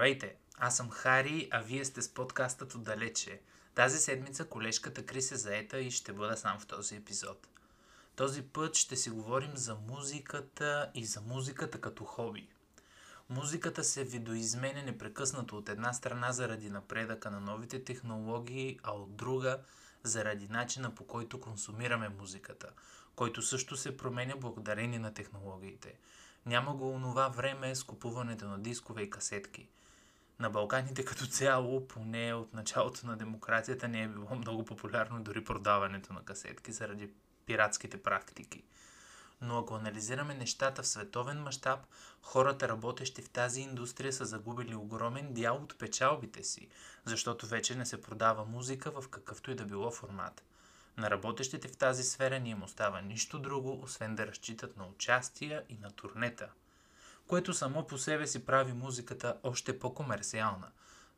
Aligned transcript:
Здравейте, 0.00 0.34
аз 0.58 0.76
съм 0.76 0.90
Хари, 0.90 1.48
а 1.50 1.60
вие 1.60 1.84
сте 1.84 2.02
с 2.02 2.14
подкастът 2.14 2.74
Отдалече. 2.74 3.40
Тази 3.74 3.98
седмица 3.98 4.44
колежката 4.44 5.06
Крис 5.06 5.32
е 5.32 5.36
заета 5.36 5.80
и 5.80 5.90
ще 5.90 6.12
бъда 6.12 6.36
сам 6.36 6.58
в 6.58 6.66
този 6.66 6.96
епизод. 6.96 7.48
Този 8.16 8.42
път 8.42 8.76
ще 8.76 8.96
си 8.96 9.10
говорим 9.10 9.56
за 9.56 9.74
музиката 9.74 10.90
и 10.94 11.04
за 11.04 11.20
музиката 11.20 11.80
като 11.80 12.04
хоби. 12.04 12.48
Музиката 13.28 13.84
се 13.84 14.04
видоизменя 14.04 14.82
непрекъснато 14.82 15.56
от 15.56 15.68
една 15.68 15.92
страна 15.92 16.32
заради 16.32 16.70
напредъка 16.70 17.30
на 17.30 17.40
новите 17.40 17.84
технологии, 17.84 18.78
а 18.82 18.92
от 18.92 19.16
друга 19.16 19.58
заради 20.02 20.48
начина 20.48 20.94
по 20.94 21.06
който 21.06 21.40
консумираме 21.40 22.08
музиката, 22.08 22.70
който 23.16 23.42
също 23.42 23.76
се 23.76 23.96
променя 23.96 24.36
благодарение 24.36 24.98
на 24.98 25.14
технологиите– 25.14 25.94
няма 26.46 26.74
го 26.74 26.90
онова 26.90 27.28
време 27.28 27.74
с 27.74 27.84
купуването 27.84 28.48
на 28.48 28.58
дискове 28.58 29.02
и 29.02 29.10
касетки. 29.10 29.68
На 30.40 30.50
Балканите 30.50 31.04
като 31.04 31.26
цяло, 31.26 31.88
поне 31.88 32.34
от 32.34 32.54
началото 32.54 33.06
на 33.06 33.16
демокрацията, 33.16 33.88
не 33.88 34.02
е 34.02 34.08
било 34.08 34.34
много 34.34 34.64
популярно 34.64 35.22
дори 35.22 35.44
продаването 35.44 36.12
на 36.12 36.22
касетки 36.22 36.72
заради 36.72 37.10
пиратските 37.46 38.02
практики. 38.02 38.62
Но 39.40 39.58
ако 39.58 39.74
анализираме 39.74 40.34
нещата 40.34 40.82
в 40.82 40.88
световен 40.88 41.42
мащаб, 41.42 41.80
хората 42.22 42.68
работещи 42.68 43.22
в 43.22 43.30
тази 43.30 43.60
индустрия 43.60 44.12
са 44.12 44.24
загубили 44.24 44.74
огромен 44.74 45.32
дял 45.32 45.56
от 45.56 45.78
печалбите 45.78 46.44
си, 46.44 46.68
защото 47.04 47.46
вече 47.46 47.74
не 47.74 47.86
се 47.86 48.02
продава 48.02 48.44
музика 48.44 48.90
в 48.90 49.08
какъвто 49.08 49.50
и 49.50 49.54
да 49.54 49.64
било 49.64 49.90
формат. 49.90 50.42
На 50.96 51.10
работещите 51.10 51.68
в 51.68 51.76
тази 51.76 52.02
сфера 52.02 52.40
не 52.40 52.48
им 52.48 52.62
остава 52.62 53.00
нищо 53.00 53.38
друго, 53.38 53.80
освен 53.82 54.16
да 54.16 54.26
разчитат 54.26 54.76
на 54.76 54.86
участия 54.86 55.64
и 55.68 55.78
на 55.78 55.90
турнета, 55.90 56.48
което 57.30 57.54
само 57.54 57.86
по 57.86 57.98
себе 57.98 58.26
си 58.26 58.46
прави 58.46 58.72
музиката 58.72 59.36
още 59.42 59.78
по-комерциална. 59.78 60.68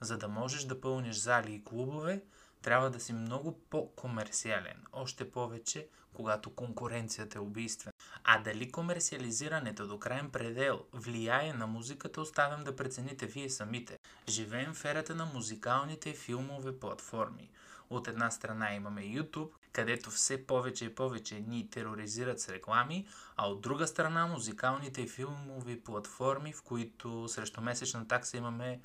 За 0.00 0.18
да 0.18 0.28
можеш 0.28 0.64
да 0.64 0.80
пълниш 0.80 1.16
зали 1.16 1.54
и 1.54 1.64
клубове, 1.64 2.22
трябва 2.62 2.90
да 2.90 3.00
си 3.00 3.12
много 3.12 3.60
по-комерциален, 3.70 4.84
още 4.92 5.30
повече, 5.30 5.88
когато 6.14 6.54
конкуренцията 6.54 7.38
е 7.38 7.40
убийствена. 7.40 7.92
А 8.24 8.38
дали 8.38 8.72
комерциализирането 8.72 9.86
до 9.86 9.98
крайен 9.98 10.30
предел 10.30 10.84
влияе 10.92 11.52
на 11.52 11.66
музиката, 11.66 12.20
оставям 12.20 12.64
да 12.64 12.76
прецените 12.76 13.26
вие 13.26 13.50
самите. 13.50 13.98
Живеем 14.28 14.74
в 14.74 14.84
ерата 14.84 15.14
на 15.14 15.24
музикалните 15.24 16.14
филмове 16.14 16.78
платформи. 16.78 17.50
От 17.90 18.08
една 18.08 18.30
страна 18.30 18.74
имаме 18.74 19.02
YouTube, 19.02 19.50
където 19.72 20.10
все 20.10 20.46
повече 20.46 20.84
и 20.84 20.94
повече 20.94 21.40
ни 21.40 21.70
тероризират 21.70 22.40
с 22.40 22.48
реклами, 22.48 23.06
а 23.36 23.48
от 23.48 23.60
друга 23.60 23.86
страна 23.86 24.26
музикалните 24.26 25.02
и 25.02 25.08
филмови 25.08 25.80
платформи, 25.80 26.52
в 26.52 26.62
които 26.62 27.28
срещу 27.28 27.60
месечна 27.60 28.08
такса 28.08 28.36
имаме 28.36 28.80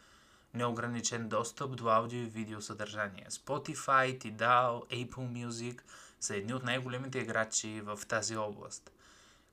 неограничен 0.54 1.30
достъп 1.30 1.76
до 1.76 1.88
аудио 1.90 2.20
и 2.20 2.26
видео 2.26 2.62
съдържание. 2.62 3.26
Spotify, 3.30 4.20
Tidal, 4.20 5.08
Apple 5.08 5.48
Music 5.48 5.82
са 6.20 6.36
едни 6.36 6.54
от 6.54 6.64
най-големите 6.64 7.20
играчи 7.20 7.82
в 7.82 8.00
тази 8.08 8.38
област. 8.38 8.92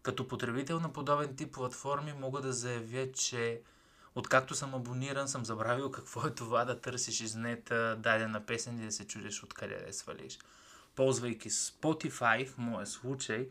Като 0.03 0.29
потребител 0.29 0.81
на 0.81 0.93
подобен 0.93 1.37
тип 1.37 1.55
платформи 1.55 2.13
мога 2.13 2.41
да 2.41 2.53
заявя, 2.53 3.13
че 3.13 3.61
откакто 4.15 4.55
съм 4.55 4.75
абониран 4.75 5.29
съм 5.29 5.45
забравил 5.45 5.91
какво 5.91 6.27
е 6.27 6.35
това 6.35 6.65
да 6.65 6.81
търсиш 6.81 7.21
из 7.21 7.35
нета 7.35 7.97
дадена 7.99 8.47
песен 8.47 8.79
и 8.79 8.85
да 8.85 8.93
се 8.93 9.07
чудиш 9.07 9.43
откъде 9.43 9.77
да 9.79 9.87
я 9.87 9.93
свалиш 9.93 10.39
ползвайки 10.97 11.51
Spotify, 11.51 12.49
в 12.49 12.59
моя 12.59 12.87
случай, 12.87 13.49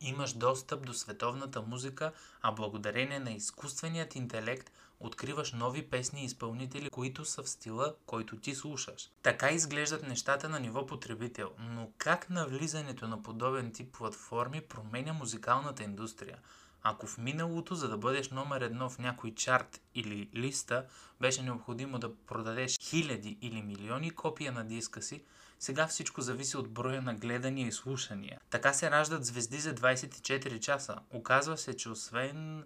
имаш 0.00 0.32
достъп 0.32 0.86
до 0.86 0.94
световната 0.94 1.62
музика, 1.62 2.12
а 2.42 2.52
благодарение 2.52 3.18
на 3.18 3.30
изкуственият 3.30 4.14
интелект 4.14 4.70
откриваш 5.00 5.52
нови 5.52 5.82
песни 5.82 6.22
и 6.22 6.24
изпълнители, 6.24 6.90
които 6.90 7.24
са 7.24 7.42
в 7.42 7.48
стила, 7.48 7.94
който 8.06 8.36
ти 8.36 8.54
слушаш. 8.54 9.10
Така 9.22 9.50
изглеждат 9.50 10.08
нещата 10.08 10.48
на 10.48 10.60
ниво 10.60 10.86
потребител, 10.86 11.50
но 11.58 11.90
как 11.98 12.30
навлизането 12.30 13.08
на 13.08 13.22
подобен 13.22 13.72
тип 13.72 13.92
платформи 13.92 14.60
променя 14.60 15.12
музикалната 15.12 15.82
индустрия? 15.82 16.38
Ако 16.82 17.06
в 17.06 17.18
миналото, 17.18 17.74
за 17.74 17.88
да 17.88 17.96
бъдеш 17.96 18.30
номер 18.30 18.60
едно 18.60 18.90
в 18.90 18.98
някой 18.98 19.34
чарт 19.34 19.80
или 19.94 20.28
листа, 20.34 20.84
беше 21.20 21.42
необходимо 21.42 21.98
да 21.98 22.16
продадеш 22.16 22.78
хиляди 22.80 23.38
или 23.40 23.62
милиони 23.62 24.10
копия 24.10 24.52
на 24.52 24.64
диска 24.64 25.02
си, 25.02 25.22
сега 25.60 25.86
всичко 25.86 26.20
зависи 26.20 26.56
от 26.56 26.70
броя 26.70 27.02
на 27.02 27.14
гледания 27.14 27.66
и 27.66 27.72
слушания. 27.72 28.40
Така 28.50 28.72
се 28.72 28.90
раждат 28.90 29.24
звезди 29.24 29.58
за 29.58 29.74
24 29.74 30.60
часа. 30.60 30.98
Оказва 31.10 31.58
се, 31.58 31.76
че 31.76 31.88
освен 31.88 32.64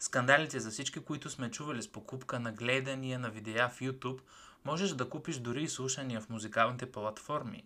скандалите 0.00 0.60
за 0.60 0.70
всички, 0.70 1.00
които 1.00 1.30
сме 1.30 1.50
чували 1.50 1.82
с 1.82 1.92
покупка 1.92 2.40
на 2.40 2.52
гледания 2.52 3.18
на 3.18 3.30
видеа 3.30 3.68
в 3.68 3.80
YouTube, 3.80 4.20
можеш 4.64 4.90
да 4.90 5.08
купиш 5.08 5.36
дори 5.36 5.62
и 5.62 5.68
слушания 5.68 6.20
в 6.20 6.28
музикалните 6.28 6.92
платформи. 6.92 7.64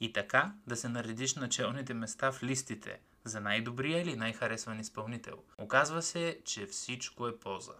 И 0.00 0.12
така 0.12 0.52
да 0.66 0.76
се 0.76 0.88
наредиш 0.88 1.34
началните 1.34 1.94
места 1.94 2.32
в 2.32 2.42
листите 2.42 3.00
за 3.24 3.40
най-добрия 3.40 4.02
или 4.02 4.16
най-харесван 4.16 4.80
изпълнител. 4.80 5.42
Оказва 5.58 6.02
се, 6.02 6.38
че 6.44 6.66
всичко 6.66 7.28
е 7.28 7.38
поза. 7.38 7.74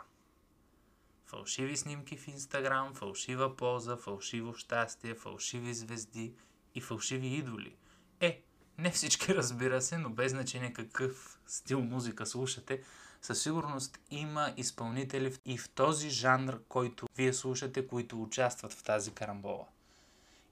Фалшиви 1.26 1.76
снимки 1.76 2.16
в 2.16 2.28
Инстаграм, 2.28 2.94
фалшива 2.94 3.56
поза, 3.56 3.96
фалшиво 3.96 4.54
щастие, 4.54 5.14
фалшиви 5.14 5.74
звезди 5.74 6.34
и 6.74 6.80
фалшиви 6.80 7.26
идоли. 7.26 7.76
Е, 8.20 8.42
не 8.78 8.90
всички 8.90 9.34
разбира 9.34 9.82
се, 9.82 9.98
но 9.98 10.10
без 10.10 10.32
значение 10.32 10.72
какъв 10.72 11.40
стил 11.46 11.80
музика 11.80 12.26
слушате, 12.26 12.82
със 13.22 13.42
сигурност 13.42 13.98
има 14.10 14.54
изпълнители 14.56 15.34
и 15.44 15.58
в 15.58 15.68
този 15.68 16.10
жанр, 16.10 16.60
който 16.68 17.06
вие 17.16 17.32
слушате, 17.32 17.86
които 17.86 18.22
участват 18.22 18.72
в 18.72 18.82
тази 18.82 19.10
карамбола. 19.10 19.66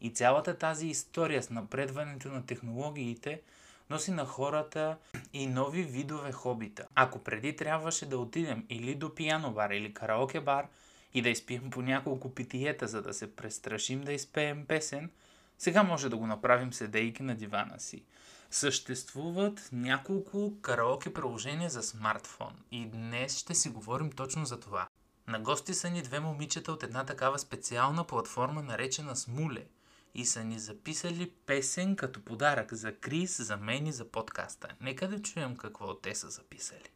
И 0.01 0.11
цялата 0.11 0.59
тази 0.59 0.87
история 0.87 1.43
с 1.43 1.51
напредването 1.51 2.29
на 2.29 2.47
технологиите 2.47 3.43
носи 3.91 4.11
на 4.11 4.25
хората 4.25 4.97
и 5.33 5.47
нови 5.47 5.83
видове 5.83 6.33
хобита. 6.33 6.87
Ако 6.95 7.19
преди 7.19 7.57
трябваше 7.57 8.07
да 8.07 8.19
отидем 8.19 8.67
или 8.69 8.95
до 8.95 9.15
пиано 9.15 9.53
бар 9.53 9.71
или 9.71 9.95
караоке 9.95 10.41
бар 10.41 10.67
и 11.15 11.23
да 11.23 11.29
изпием 11.29 11.71
по 11.71 11.83
няколко 11.83 12.35
питиета, 12.35 12.87
за 12.87 13.03
да 13.03 13.15
се 13.15 13.37
престрашим 13.37 14.01
да 14.01 14.13
изпеем 14.13 14.67
песен, 14.67 15.11
сега 15.59 15.83
може 15.83 16.09
да 16.09 16.17
го 16.17 16.27
направим 16.27 16.73
седейки 16.73 17.23
на 17.23 17.35
дивана 17.35 17.81
си. 17.81 18.05
Съществуват 18.51 19.69
няколко 19.73 20.53
караоке 20.63 21.15
приложения 21.15 21.71
за 21.71 21.83
смартфон 21.83 22.53
и 22.71 22.87
днес 22.87 23.39
ще 23.39 23.55
си 23.55 23.69
говорим 23.69 24.13
точно 24.13 24.45
за 24.45 24.61
това. 24.61 24.89
На 25.29 25.41
гости 25.41 25.75
са 25.75 25.91
ни 25.91 26.03
две 26.03 26.21
момичета 26.21 26.73
от 26.73 26.83
една 26.83 27.05
такава 27.05 27.39
специална 27.39 28.05
платформа, 28.05 28.63
наречена 28.63 29.17
Смуле– 29.17 29.67
и 30.15 30.27
са 30.27 30.45
ни 30.45 30.59
записали 30.59 31.31
песен 31.47 31.97
като 31.97 32.25
подарък 32.25 32.75
за 32.75 32.93
Крис, 32.93 33.43
за 33.43 33.57
мен 33.57 33.87
и 33.87 33.93
за 33.93 34.05
подкаста. 34.05 34.69
Нека 34.81 35.09
да 35.09 35.23
чуем 35.23 35.57
какво 35.57 35.95
те 35.95 36.15
са 36.15 36.31
записали. 36.31 36.89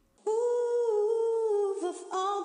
В 1.82 1.94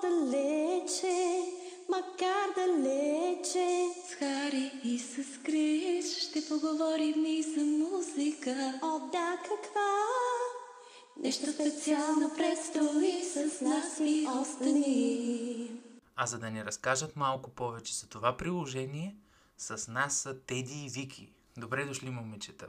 далече, 0.02 1.42
макар 1.88 2.54
далече, 2.54 3.88
с 4.08 4.14
Хари 4.14 4.72
и 4.84 4.98
с 4.98 5.42
Крис 5.44 6.18
ще 6.18 6.48
поговорим 6.48 7.24
и 7.26 7.42
за 7.42 7.64
музика. 7.64 8.80
О, 8.82 8.98
да, 9.12 9.38
каква? 9.48 9.94
Нещо 11.22 11.52
специално 11.52 12.30
предстои 12.36 13.22
с 13.22 13.60
нас 13.60 14.00
ми 14.00 14.26
остани. 14.40 15.70
А 16.16 16.26
за 16.26 16.38
да 16.38 16.50
ни 16.50 16.64
разкажат 16.64 17.16
малко 17.16 17.50
повече 17.50 17.94
за 17.94 18.08
това 18.08 18.36
приложение, 18.36 19.16
с 19.58 19.92
нас 19.92 20.18
са 20.18 20.40
Теди 20.40 20.84
и 20.84 20.90
Вики. 20.90 21.32
Добре 21.56 21.84
дошли, 21.84 22.10
момичета. 22.10 22.66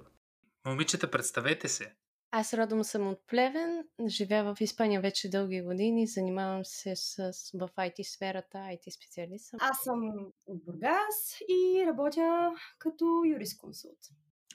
Момичета, 0.66 1.12
представете 1.12 1.68
се. 1.68 1.96
Аз 2.32 2.54
родом 2.54 2.84
съм 2.84 3.08
от 3.08 3.20
Плевен, 3.28 3.84
живея 4.08 4.44
в 4.44 4.62
Испания 4.62 5.02
вече 5.02 5.30
дълги 5.30 5.62
години, 5.62 6.08
занимавам 6.08 6.66
се 6.66 6.96
с, 6.96 7.34
в 7.54 7.70
IT 7.78 8.04
сферата, 8.04 8.58
IT 8.58 8.90
специалист 8.90 9.46
съм. 9.46 9.60
Аз 9.62 9.78
съм 9.84 10.32
от 10.46 10.66
Бургас 10.66 11.38
и 11.50 11.86
работя 11.88 12.52
като 12.80 13.24
юрисконсулт. 13.26 13.98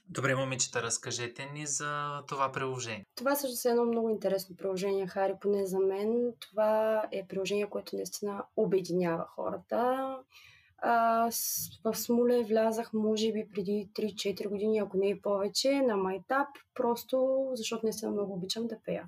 Добре, 0.08 0.34
момичета, 0.34 0.82
разкажете 0.82 1.46
ни 1.52 1.66
за 1.66 2.22
това 2.28 2.52
приложение. 2.52 3.06
Това 3.14 3.34
също 3.34 3.68
е 3.68 3.70
едно 3.70 3.84
много 3.84 4.08
интересно 4.08 4.56
приложение, 4.56 5.06
Хари, 5.06 5.34
поне 5.40 5.66
за 5.66 5.78
мен. 5.78 6.32
Това 6.40 7.02
е 7.12 7.26
приложение, 7.26 7.70
което 7.70 7.96
наистина 7.96 8.44
обединява 8.56 9.26
хората 9.34 10.16
а, 10.82 11.30
в 11.84 11.94
Смоле 11.94 12.44
влязах, 12.44 12.92
може 12.92 13.32
би, 13.32 13.48
преди 13.54 13.88
3-4 13.94 14.48
години, 14.48 14.78
ако 14.78 14.96
не 14.96 15.08
и 15.08 15.22
повече, 15.22 15.82
на 15.82 15.96
майтап, 15.96 16.48
просто 16.74 17.48
защото 17.54 17.86
не 17.86 17.92
съм 17.92 18.12
много 18.12 18.32
обичам 18.32 18.66
да 18.66 18.76
пея. 18.84 19.04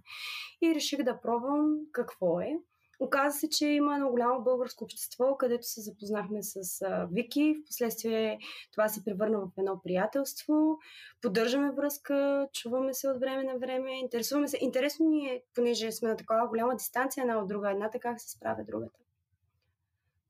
И 0.62 0.74
реших 0.74 1.02
да 1.02 1.20
пробвам 1.20 1.78
какво 1.92 2.40
е. 2.40 2.56
Оказа 3.00 3.38
се, 3.38 3.48
че 3.48 3.66
има 3.66 3.94
едно 3.94 4.10
голямо 4.10 4.42
българско 4.42 4.84
общество, 4.84 5.36
където 5.36 5.66
се 5.66 5.80
запознахме 5.80 6.42
с 6.42 6.82
а, 6.82 7.08
Вики. 7.12 7.54
Впоследствие 7.64 8.38
това 8.72 8.88
се 8.88 9.04
превърна 9.04 9.40
в 9.40 9.48
едно 9.58 9.80
приятелство. 9.84 10.78
Поддържаме 11.22 11.72
връзка, 11.72 12.48
чуваме 12.52 12.94
се 12.94 13.08
от 13.08 13.20
време 13.20 13.44
на 13.44 13.58
време, 13.58 13.98
интересуваме 13.98 14.48
се. 14.48 14.58
Интересно 14.60 15.06
ни 15.06 15.26
е, 15.26 15.42
понеже 15.54 15.92
сме 15.92 16.08
на 16.08 16.16
такава 16.16 16.48
голяма 16.48 16.76
дистанция 16.76 17.22
една 17.22 17.38
от 17.38 17.48
друга. 17.48 17.70
Едната 17.70 17.98
как 17.98 18.20
се 18.20 18.30
справя 18.30 18.64
другата. 18.64 19.01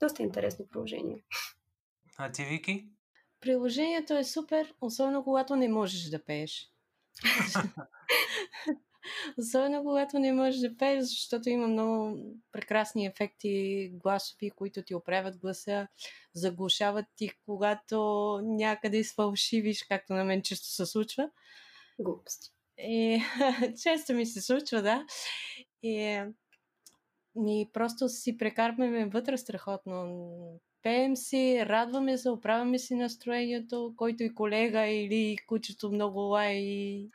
Доста 0.02 0.22
интересно 0.22 0.66
приложение. 0.68 1.22
А 2.18 2.32
ти, 2.32 2.44
Вики? 2.44 2.86
Приложението 3.40 4.14
е 4.14 4.24
супер, 4.24 4.74
особено 4.80 5.24
когато 5.24 5.56
не 5.56 5.68
можеш 5.68 6.02
да 6.02 6.24
пееш. 6.24 6.70
Особено 9.38 9.82
когато 9.82 10.18
не 10.18 10.32
можеш 10.32 10.60
да 10.60 10.76
пееш, 10.76 11.04
защото 11.04 11.48
има 11.48 11.68
много 11.68 12.18
прекрасни 12.52 13.06
ефекти 13.06 13.90
гласови, 13.92 14.50
които 14.50 14.82
ти 14.82 14.94
оправят 14.94 15.38
гласа, 15.38 15.88
заглушават 16.34 17.06
ти, 17.16 17.30
когато 17.46 18.00
някъде 18.42 19.04
свалшивиш, 19.04 19.84
както 19.84 20.12
на 20.12 20.24
мен 20.24 20.42
често 20.42 20.66
се 20.66 20.86
случва. 20.86 21.30
Глупости. 21.98 22.50
И, 22.78 23.22
често 23.82 24.12
ми 24.12 24.26
се 24.26 24.40
случва, 24.40 24.82
да. 24.82 25.06
И, 25.82 26.22
и 27.36 27.70
просто 27.72 28.08
си 28.08 28.36
прекарваме 28.36 29.06
вътре 29.06 29.38
страхотно. 29.38 30.60
Пеем 30.82 31.16
си, 31.16 31.66
радваме 31.66 32.18
се, 32.18 32.30
оправяме 32.30 32.78
си 32.78 32.94
настроението, 32.94 33.94
който 33.96 34.22
и 34.22 34.34
колега 34.34 34.86
или 34.86 35.36
кучето 35.46 35.90
много 35.90 36.20
лай 36.20 36.52
и, 36.52 37.10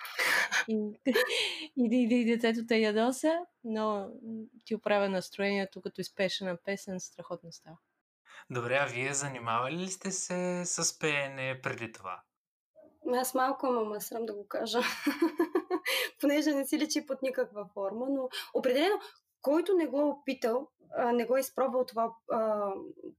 и, 0.68 0.76
и, 1.06 1.14
и, 1.78 2.16
и 2.16 2.26
детето 2.26 2.66
те 2.68 2.78
ядоса, 2.78 3.40
но 3.64 4.10
ти 4.66 4.76
оправя 4.76 5.10
настроението, 5.10 5.82
като 5.82 6.02
изпеше 6.02 6.46
на 6.46 6.58
песен, 6.58 7.00
страхотно 7.00 7.52
става. 7.52 7.78
Добре, 8.50 8.78
а 8.82 8.86
вие 8.86 9.14
занимавали 9.14 9.78
ли 9.78 9.88
сте 9.88 10.12
се 10.12 10.66
с 10.66 11.00
пеене 11.00 11.60
преди 11.64 11.92
това? 11.92 12.22
Аз 13.16 13.34
малко, 13.34 13.68
ама 13.68 13.86
ме 13.86 14.02
срам 14.02 14.26
да 14.26 14.34
го 14.34 14.48
кажа. 14.48 14.80
Понеже 16.22 16.52
не 16.52 16.68
си 16.68 16.80
личи 16.80 17.06
под 17.06 17.22
никаква 17.22 17.70
форма, 17.74 18.06
но 18.10 18.30
определено, 18.54 19.00
който 19.48 19.74
не 19.74 19.88
го 19.88 20.00
е 20.00 20.04
опитал, 20.04 20.68
не 21.14 21.26
го 21.26 21.38
е 21.38 21.40
изпробвал 21.40 21.86
това 21.86 22.14
а, 22.32 22.72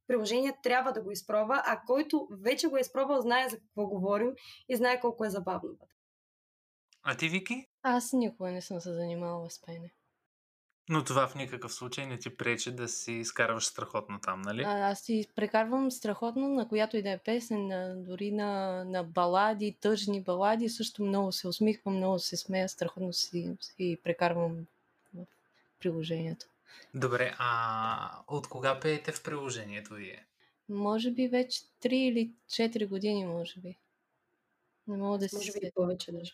приложение, 0.07 0.59
трябва 0.63 0.93
да 0.93 1.03
го 1.03 1.11
изпробва, 1.11 1.63
а 1.67 1.81
който 1.87 2.29
вече 2.31 2.69
го 2.69 2.77
е 2.77 2.81
изпробвал, 2.81 3.21
знае 3.21 3.49
за 3.49 3.59
какво 3.59 3.87
говорим 3.87 4.33
и 4.69 4.77
знае 4.77 5.01
колко 5.01 5.25
е 5.25 5.31
забавно. 5.31 5.71
А 7.03 7.17
ти, 7.17 7.29
Вики? 7.29 7.67
Аз 7.83 8.13
никога 8.13 8.51
не 8.51 8.63
съм 8.63 8.81
се 8.81 8.93
занимавала 8.93 9.51
с 9.51 9.63
пеене. 9.63 9.93
Но 10.89 11.05
това 11.05 11.29
в 11.29 11.35
никакъв 11.35 11.73
случай 11.73 12.07
не 12.07 12.19
ти 12.19 12.37
пречи 12.37 12.73
да 12.73 12.89
си 12.89 13.13
изкарваш 13.13 13.67
страхотно 13.67 14.21
там, 14.21 14.43
нали? 14.43 14.63
А, 14.67 14.91
аз 14.91 15.01
си 15.01 15.27
прекарвам 15.37 15.91
страхотно 15.91 16.49
на 16.49 16.69
която 16.69 16.97
и 16.97 17.03
да 17.03 17.11
е 17.11 17.19
песен, 17.19 17.67
на, 17.67 17.97
дори 17.97 18.31
на, 18.31 18.85
на 18.85 19.05
балади, 19.05 19.77
тъжни 19.81 20.23
балади. 20.23 20.69
Също 20.69 21.05
много 21.05 21.33
се 21.33 21.49
усмихвам, 21.49 21.97
много 21.97 22.19
се 22.19 22.37
смея, 22.37 22.69
страхотно 22.69 23.13
си, 23.13 23.57
си 23.61 23.99
прекарвам 24.05 24.67
приложението. 25.79 26.47
Добре, 26.95 27.35
а 27.39 28.23
от 28.27 28.49
кога 28.49 28.81
пеете 28.81 29.13
в 29.13 29.23
приложението 29.23 29.95
вие? 29.95 30.27
Може 30.69 31.11
би 31.11 31.29
вече 31.29 31.61
3 31.83 31.89
или 31.89 32.33
4 32.51 32.89
години, 32.89 33.27
може 33.27 33.61
би. 33.61 33.79
Не 34.87 34.97
мога 34.97 35.19
да 35.19 35.29
си 35.29 35.37
Може 35.37 35.53
би 35.53 35.71
повече 35.75 36.13
даже. 36.13 36.33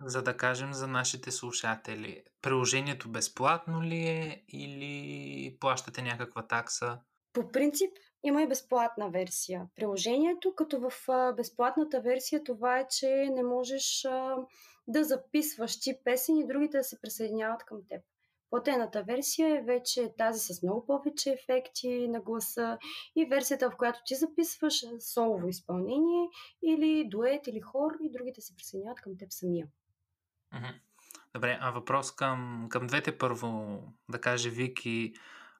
За 0.00 0.22
да 0.22 0.36
кажем 0.36 0.72
за 0.72 0.86
нашите 0.86 1.30
слушатели, 1.30 2.22
приложението 2.42 3.08
безплатно 3.08 3.82
ли 3.82 4.08
е 4.08 4.44
или 4.48 5.56
плащате 5.60 6.02
някаква 6.02 6.46
такса? 6.46 6.98
По 7.32 7.52
принцип 7.52 7.90
има 8.22 8.42
и 8.42 8.48
безплатна 8.48 9.10
версия. 9.10 9.66
Приложението, 9.76 10.54
като 10.54 10.80
в 10.80 10.92
безплатната 11.36 12.00
версия, 12.00 12.44
това 12.44 12.78
е, 12.78 12.88
че 12.88 13.28
не 13.30 13.42
можеш 13.42 14.04
а, 14.04 14.36
да 14.88 15.04
записваш 15.04 15.80
ти 15.80 15.94
песен 16.04 16.36
и 16.36 16.46
другите 16.46 16.76
да 16.78 16.84
се 16.84 17.00
присъединяват 17.00 17.64
към 17.64 17.78
теб. 17.88 18.02
Платената 18.50 19.02
версия 19.02 19.58
е 19.58 19.62
вече 19.62 20.14
тази 20.18 20.40
с 20.40 20.62
много 20.62 20.86
повече 20.86 21.30
ефекти 21.30 22.08
на 22.08 22.20
гласа 22.20 22.78
и 23.16 23.24
версията, 23.24 23.70
в 23.70 23.76
която 23.76 24.00
ти 24.06 24.14
записваш 24.14 24.84
солово 25.00 25.48
изпълнение 25.48 26.28
или 26.62 27.08
дует 27.08 27.46
или 27.46 27.60
хор 27.60 27.92
и 28.02 28.12
другите 28.12 28.40
се 28.40 28.56
присъединяват 28.56 29.00
към 29.00 29.16
теб 29.18 29.32
самия. 29.32 29.66
Добре, 31.34 31.58
а 31.60 31.70
въпрос 31.70 32.14
към, 32.14 32.66
към 32.70 32.86
двете 32.86 33.18
първо, 33.18 33.82
да 34.08 34.20
каже 34.20 34.50
Вики, 34.50 35.14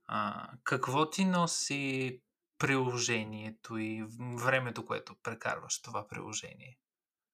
а, 0.07 0.51
какво 0.65 1.11
ти 1.11 1.25
носи 1.25 2.23
приложението 2.59 3.79
и 3.79 4.05
времето, 4.37 4.85
което 4.87 5.15
прекарваш 5.23 5.83
това 5.83 6.09
приложение? 6.09 6.79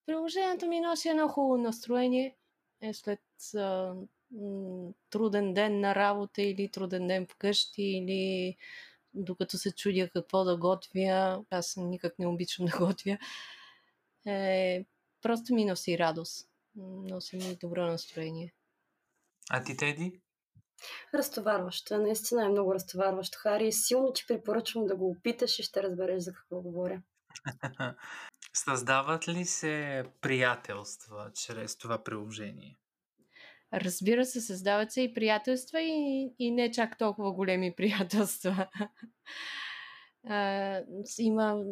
Приложението 0.05 0.67
ми 0.67 0.79
носи 0.79 1.09
едно 1.09 1.27
хубаво 1.27 1.57
настроение. 1.57 2.35
Е 2.81 2.93
след 2.93 3.21
а, 3.55 3.93
м, 4.31 4.93
труден 5.09 5.53
ден 5.53 5.79
на 5.79 5.95
работа 5.95 6.41
или 6.41 6.71
труден 6.71 7.07
ден 7.07 7.27
вкъщи 7.27 7.83
или 7.83 8.55
докато 9.13 9.57
се 9.57 9.71
чудя 9.71 10.09
какво 10.09 10.43
да 10.43 10.57
готвя. 10.57 11.43
Аз 11.49 11.75
никак 11.77 12.19
не 12.19 12.27
обичам 12.27 12.65
да 12.71 12.77
готвя. 12.77 13.17
Е, 14.27 14.85
просто 15.21 15.53
ми 15.53 15.65
носи 15.65 15.97
радост. 15.97 16.49
Носи 16.75 17.35
ми 17.35 17.57
добро 17.61 17.85
настроение. 17.85 18.53
А 19.49 19.63
ти, 19.63 19.77
Теди? 19.77 20.21
Разтоварваща, 21.13 21.99
наистина 21.99 22.45
е 22.45 22.49
много 22.49 22.73
разтоварващо, 22.73 23.37
Хари. 23.41 23.71
Силно 23.71 24.13
ти 24.13 24.23
препоръчвам 24.27 24.85
да 24.85 24.95
го 24.95 25.09
опиташ 25.09 25.59
и 25.59 25.63
ще 25.63 25.83
разбереш 25.83 26.23
за 26.23 26.33
какво 26.33 26.61
говоря. 26.61 27.01
Създават 28.53 29.27
ли 29.27 29.45
се 29.45 30.05
приятелства 30.21 31.31
чрез 31.33 31.77
това 31.77 32.03
приложение? 32.03 32.77
Разбира 33.73 34.25
се, 34.25 34.41
създават 34.41 34.91
се 34.91 35.01
и 35.01 35.13
приятелства 35.13 35.81
и, 35.81 36.29
и 36.39 36.51
не 36.51 36.71
чак 36.71 36.97
толкова 36.97 37.33
големи 37.33 37.73
приятелства. 37.75 38.67
а, 40.29 40.81
има, 41.19 41.63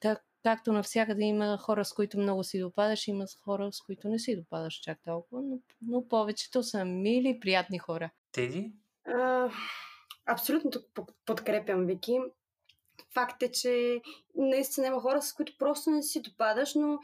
как, 0.00 0.24
както 0.42 0.72
навсякъде 0.72 1.24
има 1.24 1.58
хора, 1.58 1.84
с 1.84 1.92
които 1.92 2.18
много 2.18 2.44
си 2.44 2.60
допадаш, 2.60 3.08
има 3.08 3.26
хора, 3.44 3.72
с 3.72 3.82
които 3.82 4.08
не 4.08 4.18
си 4.18 4.36
допадаш 4.36 4.74
чак 4.74 4.98
толкова, 5.04 5.42
но, 5.42 5.58
но 5.82 6.08
повечето 6.08 6.62
са 6.62 6.84
мили, 6.84 7.40
приятни 7.40 7.78
хора. 7.78 8.10
Теди? 8.32 8.72
А, 9.04 9.50
абсолютно 10.26 10.70
подкрепям 11.26 11.86
Вики. 11.86 12.18
Факт 13.14 13.42
е, 13.42 13.52
че 13.52 14.00
наистина 14.34 14.86
има 14.86 15.00
хора, 15.00 15.22
с 15.22 15.32
които 15.32 15.52
просто 15.58 15.90
не 15.90 16.02
си 16.02 16.22
допадаш, 16.22 16.74
но 16.74 16.98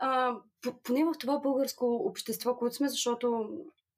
а, 0.00 0.36
по- 0.62 0.82
поне 0.82 1.04
в 1.04 1.14
това 1.20 1.38
българско 1.38 1.86
общество, 1.94 2.56
което 2.56 2.76
сме, 2.76 2.88
защото 2.88 3.48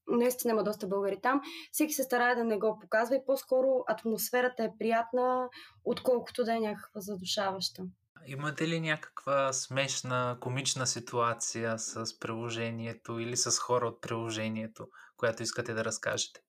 наистина 0.08 0.52
има 0.52 0.64
доста 0.64 0.86
българи 0.86 1.20
там, 1.22 1.40
всеки 1.72 1.92
се 1.92 2.02
старае 2.02 2.34
да 2.34 2.44
не 2.44 2.58
го 2.58 2.78
показва 2.80 3.16
и 3.16 3.24
по-скоро 3.26 3.84
атмосферата 3.86 4.64
е 4.64 4.72
приятна, 4.78 5.48
отколкото 5.84 6.44
да 6.44 6.56
е 6.56 6.60
някаква 6.60 7.00
задушаваща. 7.00 7.82
Имате 8.26 8.68
ли 8.68 8.80
някаква 8.80 9.52
смешна, 9.52 10.38
комична 10.40 10.86
ситуация 10.86 11.78
с 11.78 12.18
приложението 12.18 13.18
или 13.18 13.36
с 13.36 13.58
хора 13.58 13.86
от 13.86 14.00
приложението, 14.00 14.88
която 15.16 15.42
искате 15.42 15.74
да 15.74 15.84
разкажете? 15.84 16.40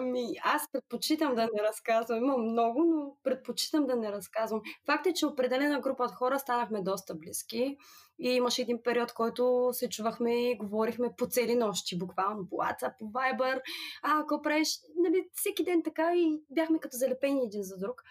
Ами, 0.00 0.34
аз 0.44 0.72
предпочитам 0.72 1.34
да 1.34 1.42
не 1.42 1.62
разказвам. 1.62 2.18
Има 2.18 2.36
много, 2.36 2.84
но 2.84 3.16
предпочитам 3.22 3.86
да 3.86 3.96
не 3.96 4.12
разказвам. 4.12 4.62
Факт 4.86 5.06
е, 5.06 5.12
че 5.12 5.26
определена 5.26 5.80
група 5.80 6.04
от 6.04 6.12
хора 6.12 6.38
станахме 6.38 6.82
доста 6.82 7.14
близки 7.14 7.76
и 8.18 8.28
имаше 8.30 8.62
един 8.62 8.82
период, 8.84 9.12
който 9.12 9.68
се 9.72 9.88
чувахме 9.88 10.50
и 10.50 10.56
говорихме 10.56 11.08
по 11.16 11.26
цели 11.26 11.54
нощи, 11.54 11.98
буквално 11.98 12.48
по 12.48 12.56
WhatsApp, 12.56 12.92
по 12.98 13.04
Viber. 13.04 13.60
А, 14.02 14.20
ако 14.20 14.42
правиш, 14.42 14.68
нали, 14.96 15.28
всеки 15.34 15.64
ден 15.64 15.82
така 15.82 16.12
и 16.16 16.42
бяхме 16.50 16.78
като 16.78 16.96
залепени 16.96 17.44
един 17.44 17.62
за 17.62 17.78
друг. 17.78 18.02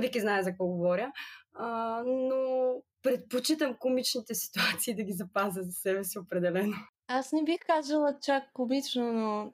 Вики 0.00 0.20
знае 0.20 0.42
за 0.42 0.50
какво 0.50 0.66
говоря. 0.66 1.12
А, 1.54 2.02
но 2.06 2.74
предпочитам 3.02 3.76
комичните 3.78 4.34
ситуации 4.44 4.94
да 4.94 5.02
ги 5.02 5.12
запазя 5.12 5.62
за 5.62 5.72
себе 5.72 6.04
си 6.04 6.18
определено. 6.18 6.74
Аз 7.08 7.32
не 7.32 7.44
бих 7.44 7.60
казала 7.66 8.18
чак 8.22 8.44
комично, 8.52 9.12
но 9.12 9.52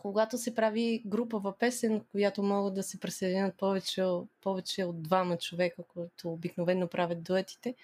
когато 0.00 0.38
се 0.38 0.54
прави 0.54 1.02
групова 1.06 1.58
песен, 1.58 2.04
която 2.10 2.42
могат 2.42 2.74
да 2.74 2.82
се 2.82 3.00
присъединят 3.00 3.56
повече, 3.56 4.04
повече 4.40 4.84
от 4.84 5.02
двама 5.02 5.38
човека, 5.38 5.82
които 5.88 6.32
обикновено 6.32 6.88
правят 6.88 7.22
дуетите, 7.22 7.74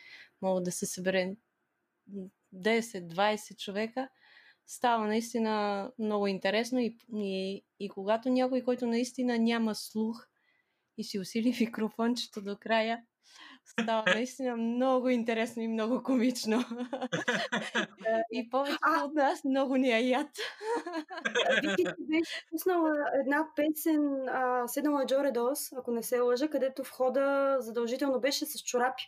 могат 0.42 0.64
да 0.64 0.72
се 0.72 0.86
събере 0.86 1.36
10-20 2.54 3.56
човека, 3.56 4.08
става 4.66 5.06
наистина 5.06 5.92
много 5.98 6.26
интересно 6.26 6.80
и, 6.80 6.96
и, 7.14 7.64
и 7.80 7.88
когато 7.88 8.28
някой, 8.28 8.62
който 8.62 8.86
наистина 8.86 9.38
няма 9.38 9.74
слух 9.74 10.28
и 10.98 11.04
си 11.04 11.18
усили 11.18 11.56
микрофончето 11.60 12.42
до 12.42 12.56
края, 12.56 13.02
става 13.80 14.04
наистина 14.14 14.56
много 14.56 15.08
интересно 15.08 15.62
и 15.62 15.68
много 15.68 16.02
комично. 16.02 16.58
и 18.32 18.50
повечето 18.50 19.04
от 19.04 19.14
нас 19.14 19.44
много 19.44 19.76
ни 19.76 19.90
я 19.90 20.08
яд. 20.08 20.28
Вики 21.62 21.84
ти 21.84 22.04
беше 22.10 22.46
пуснала 22.50 22.94
една 23.20 23.48
песен, 23.56 24.28
а, 24.28 24.68
седнала 24.68 25.06
Джоре 25.06 25.30
Дос, 25.30 25.72
ако 25.72 25.90
не 25.90 26.02
се 26.02 26.20
лъжа, 26.20 26.48
където 26.48 26.82
входа 26.82 27.56
задължително 27.60 28.20
беше 28.20 28.46
с 28.46 28.62
чорапи. 28.62 29.02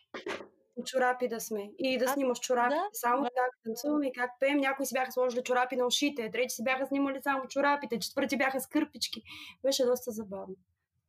Чорапи 0.84 1.28
да 1.28 1.40
сме. 1.40 1.70
И 1.78 1.98
да 1.98 2.08
снимаш 2.08 2.38
чорапи. 2.38 2.74
да, 2.74 2.88
само 2.92 3.22
да. 3.22 3.28
как 3.28 3.50
танцуваме 3.64 4.06
и 4.06 4.12
как 4.12 4.30
пеем. 4.40 4.58
Някои 4.58 4.86
си 4.86 4.94
бяха 4.94 5.12
сложили 5.12 5.42
чорапи 5.42 5.76
на 5.76 5.86
ушите, 5.86 6.30
трети 6.30 6.54
си 6.54 6.64
бяха 6.64 6.86
снимали 6.86 7.22
само 7.22 7.48
чорапите, 7.48 7.98
четвърти 7.98 8.36
бяха 8.36 8.60
с 8.60 8.66
кърпички. 8.66 9.22
Беше 9.62 9.84
доста 9.84 10.10
забавно. 10.10 10.54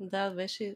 Да, 0.04 0.32
беше. 0.32 0.76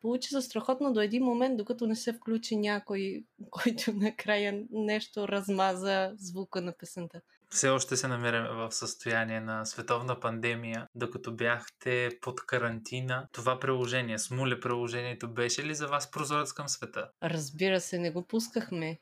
Получи 0.00 0.28
се 0.28 0.42
страхотно 0.42 0.92
до 0.92 1.00
един 1.00 1.24
момент, 1.24 1.56
докато 1.56 1.86
не 1.86 1.96
се 1.96 2.12
включи 2.12 2.56
някой, 2.56 3.24
който 3.50 3.92
накрая 3.92 4.64
нещо 4.70 5.28
размаза 5.28 6.12
звука 6.18 6.62
на 6.62 6.72
песента 6.72 7.20
все 7.50 7.68
още 7.68 7.96
се 7.96 8.08
намираме 8.08 8.48
в 8.48 8.72
състояние 8.72 9.40
на 9.40 9.64
световна 9.64 10.20
пандемия, 10.20 10.86
докато 10.94 11.32
бяхте 11.32 12.10
под 12.20 12.46
карантина. 12.46 13.28
Това 13.32 13.60
приложение, 13.60 14.18
смуле 14.18 14.60
приложението, 14.60 15.28
беше 15.28 15.64
ли 15.64 15.74
за 15.74 15.86
вас 15.86 16.10
прозорец 16.10 16.52
към 16.52 16.68
света? 16.68 17.10
Разбира 17.22 17.80
се, 17.80 17.98
не 17.98 18.10
го 18.10 18.26
пускахме. 18.26 18.98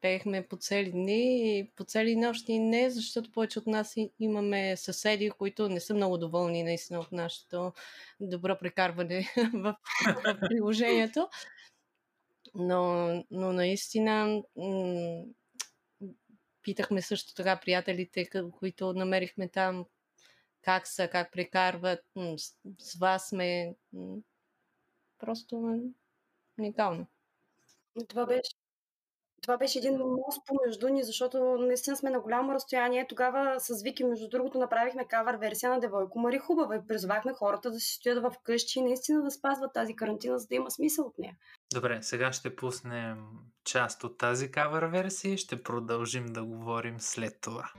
Пеехме 0.00 0.46
по 0.48 0.56
цели 0.56 0.90
дни 0.90 1.58
и 1.58 1.70
по 1.76 1.84
цели 1.84 2.16
нощи 2.16 2.58
не, 2.58 2.90
защото 2.90 3.32
повече 3.32 3.58
от 3.58 3.66
нас 3.66 3.94
имаме 4.20 4.76
съседи, 4.76 5.30
които 5.30 5.68
не 5.68 5.80
са 5.80 5.94
много 5.94 6.18
доволни 6.18 6.62
наистина 6.62 7.00
от 7.00 7.12
нашето 7.12 7.72
добро 8.20 8.58
прекарване 8.58 9.32
в, 9.54 9.76
приложението. 10.40 11.28
Но, 12.54 13.08
но 13.30 13.52
наистина 13.52 14.42
Питахме 16.66 17.02
също 17.02 17.34
така 17.34 17.60
приятелите, 17.60 18.28
които 18.58 18.92
намерихме 18.92 19.48
там, 19.48 19.86
как 20.62 20.86
са, 20.86 21.08
как 21.08 21.32
прекарват. 21.32 22.00
С 22.78 22.98
вас 22.98 23.28
сме 23.28 23.74
просто 25.18 25.80
уникално. 26.58 27.06
Това 28.08 28.26
беше 28.26 28.50
това 29.46 29.56
беше 29.56 29.78
един 29.78 29.92
мост 29.92 30.46
помежду 30.46 30.88
ни, 30.88 31.04
защото 31.04 31.38
наистина 31.58 31.96
сме 31.96 32.10
на 32.10 32.20
голямо 32.20 32.54
разстояние. 32.54 33.06
Тогава 33.08 33.60
с 33.60 33.82
Вики, 33.82 34.04
между 34.04 34.28
другото, 34.28 34.58
направихме 34.58 35.04
кавър 35.04 35.34
версия 35.34 35.70
на 35.70 35.80
Девойко 35.80 36.18
Мари 36.18 36.38
Хубава 36.38 36.76
и 36.76 36.86
призвахме 36.88 37.32
хората 37.32 37.70
да 37.70 37.80
си 37.80 37.94
стоят 37.94 38.22
в 38.22 38.34
къщи 38.42 38.78
и 38.78 38.82
наистина 38.82 39.22
да 39.22 39.30
спазват 39.30 39.72
тази 39.72 39.96
карантина, 39.96 40.38
за 40.38 40.46
да 40.46 40.54
има 40.54 40.70
смисъл 40.70 41.06
от 41.06 41.18
нея. 41.18 41.36
Добре, 41.74 41.98
сега 42.02 42.32
ще 42.32 42.56
пуснем 42.56 43.18
част 43.64 44.04
от 44.04 44.18
тази 44.18 44.50
кавър 44.50 44.82
версия 44.84 45.34
и 45.34 45.38
ще 45.38 45.62
продължим 45.62 46.26
да 46.26 46.44
говорим 46.44 47.00
след 47.00 47.40
това. 47.40 47.70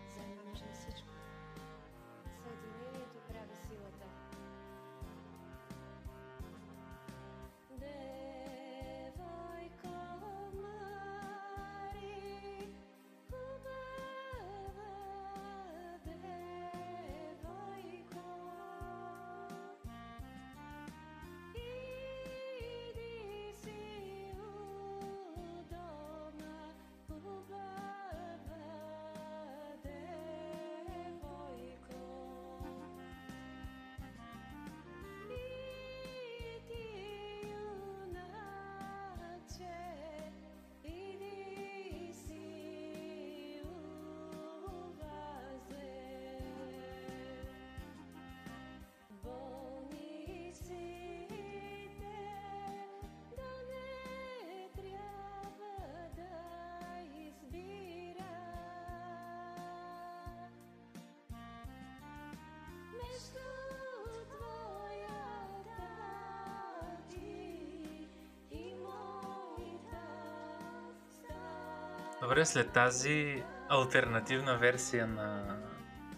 Добре, 72.28 72.46
след 72.46 72.74
тази 72.74 73.44
альтернативна 73.70 74.58
версия 74.58 75.08
на, 75.08 75.58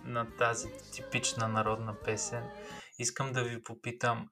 на 0.04 0.36
тази 0.38 0.68
типична 0.94 1.48
народна 1.48 1.96
песен, 2.06 2.44
искам 3.00 3.34
да 3.34 3.44
ви 3.44 3.64
попитам, 3.64 4.30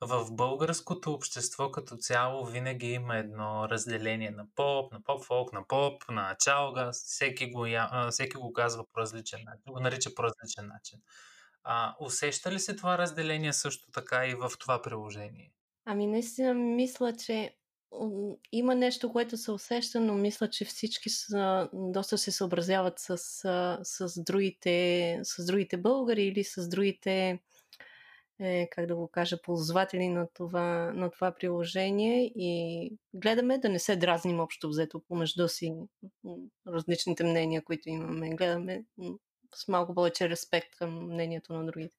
в 0.00 0.26
българското 0.30 1.12
общество 1.12 1.70
като 1.70 1.96
цяло 1.96 2.46
винаги 2.46 2.86
има 2.86 3.16
едно 3.16 3.68
разделение 3.68 4.30
на 4.30 4.46
поп, 4.54 4.92
на 4.92 5.02
поп-фолк, 5.04 5.52
на 5.52 5.66
поп, 5.68 6.02
на 6.08 6.36
чалга. 6.40 6.90
Всеки 6.92 7.50
го, 7.50 7.66
всеки 8.10 8.36
го 8.36 8.52
казва 8.52 8.84
по 8.92 9.00
различен 9.00 9.40
начин, 9.44 9.72
го 9.72 9.80
нарича 9.80 10.14
по 10.14 10.22
различен 10.22 10.66
начин. 10.66 10.98
А, 11.62 11.96
усеща 12.00 12.52
ли 12.52 12.58
се 12.58 12.76
това 12.76 12.98
разделение 12.98 13.52
също 13.52 13.90
така 13.90 14.26
и 14.26 14.34
в 14.34 14.50
това 14.58 14.82
приложение? 14.82 15.52
Ами 15.84 16.06
наистина 16.06 16.54
мисля, 16.54 17.12
че 17.16 17.57
има 18.52 18.74
нещо, 18.74 19.12
което 19.12 19.36
се 19.36 19.52
усеща, 19.52 20.00
но 20.00 20.14
мисля, 20.14 20.50
че 20.50 20.64
всички 20.64 21.10
са, 21.10 21.68
доста 21.72 22.18
се 22.18 22.32
съобразяват 22.32 22.94
с, 22.98 23.18
с, 23.82 24.22
другите, 24.22 25.20
с 25.22 25.46
другите 25.46 25.76
българи 25.76 26.22
или 26.22 26.44
с 26.44 26.68
другите, 26.68 27.40
е, 28.40 28.68
как 28.70 28.86
да 28.86 28.96
го 28.96 29.08
кажа, 29.08 29.42
ползватели 29.42 30.08
на 30.08 30.28
това, 30.34 30.92
на 30.94 31.10
това 31.10 31.32
приложение 31.32 32.32
и 32.36 32.90
гледаме 33.14 33.58
да 33.58 33.68
не 33.68 33.78
се 33.78 33.96
дразним 33.96 34.40
общо 34.40 34.68
взето 34.68 35.02
помежду 35.08 35.48
си 35.48 35.74
различните 36.66 37.24
мнения, 37.24 37.64
които 37.64 37.88
имаме. 37.88 38.30
Гледаме 38.30 38.84
с 39.54 39.68
малко 39.68 39.94
повече 39.94 40.28
респект 40.28 40.76
към 40.76 41.06
мнението 41.06 41.52
на 41.52 41.66
другите. 41.66 41.94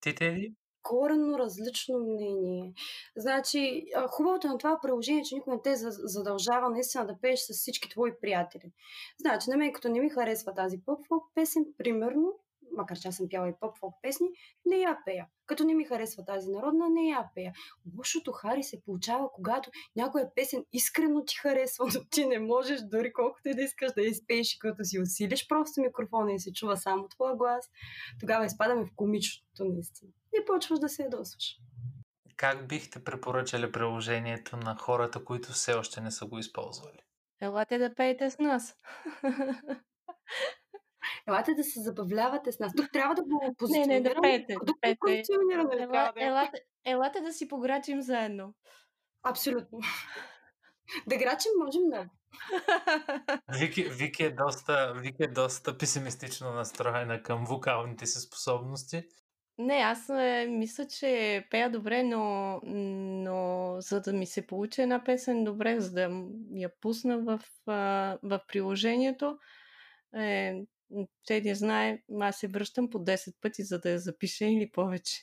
Ти, 0.00 0.14
Теди? 0.14 0.54
Коренно 0.82 1.38
различно 1.38 1.98
мнение. 1.98 2.72
Значи, 3.16 3.86
хубавото 4.08 4.48
на 4.48 4.58
това 4.58 4.78
приложение 4.82 5.20
е, 5.20 5.24
че 5.24 5.34
никой 5.34 5.54
не 5.54 5.62
те 5.62 5.76
задължава 5.76 6.70
наистина 6.70 7.06
да 7.06 7.18
пееш 7.22 7.40
с 7.40 7.52
всички 7.52 7.88
твои 7.88 8.12
приятели. 8.20 8.72
Значи, 9.18 9.50
на 9.50 9.56
мен 9.56 9.72
като 9.72 9.88
не 9.88 10.00
ми 10.00 10.10
харесва 10.10 10.54
тази 10.54 10.78
поп-фолк 10.78 11.24
песен, 11.34 11.66
примерно, 11.78 12.32
макар 12.76 12.98
че 12.98 13.08
аз 13.08 13.16
съм 13.16 13.26
пяла 13.30 13.48
и 13.48 13.52
поп-фолк 13.60 13.94
песни, 14.02 14.28
не 14.66 14.76
я 14.76 14.98
пея. 15.04 15.26
Като 15.46 15.64
не 15.64 15.74
ми 15.74 15.84
харесва 15.84 16.24
тази 16.24 16.50
народна, 16.50 16.88
не 16.90 17.08
я 17.08 17.30
пея. 17.34 17.52
Лошото 17.98 18.32
Хари 18.32 18.62
се 18.62 18.82
получава, 18.82 19.32
когато 19.32 19.70
някоя 19.96 20.34
песен 20.34 20.64
искрено 20.72 21.24
ти 21.24 21.36
харесва, 21.36 21.86
но 21.94 22.04
ти 22.10 22.26
не 22.26 22.38
можеш 22.38 22.80
дори 22.80 23.12
колкото 23.12 23.48
и 23.48 23.54
да 23.54 23.62
искаш 23.62 23.92
да 23.92 24.02
изпееш, 24.02 24.56
като 24.60 24.84
си 24.84 25.00
усилиш 25.00 25.48
просто 25.48 25.80
микрофона 25.80 26.32
и 26.32 26.40
се 26.40 26.52
чува 26.52 26.76
само 26.76 27.08
твоя 27.08 27.36
глас. 27.36 27.70
Тогава 28.20 28.46
изпадаме 28.46 28.84
в 28.84 28.94
комичното 28.96 29.64
наистина. 29.64 30.12
И 30.34 30.44
почваш 30.46 30.78
да 30.78 30.88
се 30.88 31.02
ядосваш. 31.02 31.56
Как 32.36 32.68
бихте 32.68 33.04
препоръчали 33.04 33.72
приложението 33.72 34.56
на 34.56 34.76
хората, 34.76 35.24
които 35.24 35.52
все 35.52 35.74
още 35.74 36.00
не 36.00 36.10
са 36.10 36.26
го 36.26 36.38
използвали? 36.38 36.98
Елате 37.40 37.78
да 37.78 37.94
пеете 37.94 38.30
с 38.30 38.38
нас. 38.38 38.76
Елате 41.28 41.54
да 41.54 41.64
се 41.64 41.80
забавлявате 41.80 42.52
с 42.52 42.58
нас. 42.58 42.72
Тук 42.76 42.92
трябва 42.92 43.14
да 43.14 43.22
го 43.22 43.54
позиционираме. 43.58 44.00
Не, 44.00 44.00
не, 44.00 44.14
да 44.14 44.20
пеете. 44.22 44.54
Да 44.62 44.72
пеете. 44.80 45.32
Ела, 45.52 46.12
елате, 46.16 46.58
елате 46.84 47.20
да 47.20 47.32
си 47.32 47.48
пограчим 47.48 48.02
заедно. 48.02 48.54
Абсолютно. 49.22 49.78
да 51.06 51.16
грачим 51.16 51.52
можем 51.64 51.82
много. 51.86 52.10
Вики, 53.58 53.82
Вики, 53.84 54.22
е 54.22 54.30
доста, 54.30 54.94
Вики 54.96 55.22
е 55.22 55.28
доста 55.28 55.78
песимистично 55.78 56.52
настроена 56.52 57.22
към 57.22 57.44
вокалните 57.44 58.06
си 58.06 58.18
способности. 58.18 59.04
Не, 59.62 59.74
аз 59.74 60.08
е, 60.08 60.46
мисля, 60.50 60.86
че 60.86 61.44
пея 61.50 61.70
добре, 61.70 62.02
но, 62.02 62.60
но 62.64 63.76
за 63.80 64.00
да 64.00 64.12
ми 64.12 64.26
се 64.26 64.46
получи 64.46 64.82
една 64.82 65.04
песен 65.04 65.44
добре, 65.44 65.80
за 65.80 65.92
да 65.92 66.10
я 66.54 66.70
пусна 66.80 67.18
в, 67.18 67.40
в 68.22 68.40
приложението, 68.48 69.38
е, 70.16 70.54
те 71.26 71.40
не 71.40 71.54
знае, 71.54 72.02
аз 72.20 72.36
се 72.36 72.48
връщам 72.48 72.90
по 72.90 72.98
10 72.98 73.34
пъти, 73.40 73.62
за 73.62 73.78
да 73.78 73.90
я 73.90 73.98
запиша 73.98 74.44
или 74.44 74.70
повече. 74.72 75.22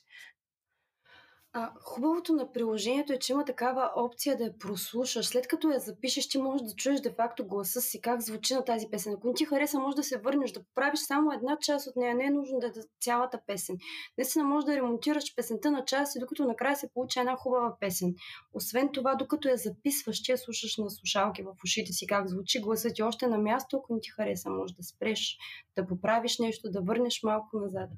А, 1.53 1.71
хубавото 1.81 2.33
на 2.33 2.51
приложението 2.51 3.13
е, 3.13 3.19
че 3.19 3.31
има 3.31 3.45
такава 3.45 3.91
опция 3.95 4.37
да 4.37 4.43
я 4.43 4.57
прослушаш. 4.57 5.25
След 5.25 5.47
като 5.47 5.69
я 5.69 5.79
запишеш, 5.79 6.29
ти 6.29 6.37
можеш 6.37 6.67
да 6.67 6.75
чуеш 6.75 6.99
де-факто 6.99 7.47
гласа 7.47 7.81
си, 7.81 8.01
как 8.01 8.21
звучи 8.21 8.53
на 8.53 8.65
тази 8.65 8.87
песен. 8.91 9.13
Ако 9.13 9.27
не 9.27 9.33
ти 9.33 9.45
хареса, 9.45 9.79
може 9.79 9.95
да 9.95 10.03
се 10.03 10.17
върнеш, 10.17 10.51
да 10.51 10.63
поправиш 10.63 10.99
само 10.99 11.31
една 11.31 11.57
част 11.61 11.87
от 11.87 11.95
нея. 11.95 12.15
Не 12.15 12.25
е 12.25 12.29
нужно 12.29 12.59
да 12.59 12.67
е 12.67 12.71
цялата 13.01 13.39
песен. 13.47 13.77
Наистина 14.17 14.45
може 14.45 14.65
да 14.65 14.75
ремонтираш 14.75 15.35
песента 15.35 15.71
на 15.71 15.85
части, 15.85 16.19
докато 16.19 16.45
накрая 16.45 16.75
се 16.75 16.89
получи 16.93 17.19
една 17.19 17.35
хубава 17.35 17.75
песен. 17.79 18.15
Освен 18.53 18.89
това, 18.93 19.15
докато 19.15 19.47
я 19.47 19.57
записваш, 19.57 20.17
че 20.17 20.31
я 20.31 20.37
слушаш 20.37 20.77
на 20.77 20.89
слушалки 20.89 21.43
в 21.43 21.55
ушите 21.63 21.93
си, 21.93 22.07
как 22.07 22.27
звучи 22.27 22.61
гласът 22.61 22.95
ти 22.95 23.03
още 23.03 23.27
на 23.27 23.37
място, 23.37 23.77
ако 23.77 23.93
не 23.93 23.99
ти 23.99 24.09
хареса, 24.09 24.49
може 24.49 24.73
да 24.73 24.83
спреш, 24.83 25.37
да 25.75 25.87
поправиш 25.87 26.39
нещо, 26.39 26.69
да 26.71 26.81
върнеш 26.81 27.23
малко 27.23 27.59
назад. 27.59 27.89